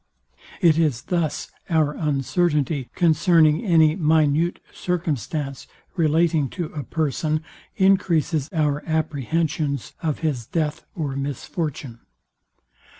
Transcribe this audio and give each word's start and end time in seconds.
It 0.61 0.79
is 0.79 1.03
thus 1.03 1.51
our 1.69 1.91
uncertainty 1.93 2.89
concerning 2.95 3.63
any 3.63 3.95
minute 3.95 4.59
circumstance 4.73 5.67
relating 5.95 6.49
to 6.57 6.73
a 6.73 6.81
person 6.83 7.43
encreases 7.77 8.49
our 8.51 8.81
apprehensions 8.87 9.93
of 10.01 10.21
his 10.21 10.47
death 10.47 10.85
or 10.95 11.15
misfortune. 11.15 11.99